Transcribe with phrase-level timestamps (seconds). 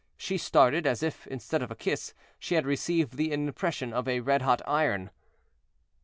[0.17, 4.21] She started as if, instead of a kiss, she had received the impression of a
[4.21, 5.11] red hot iron.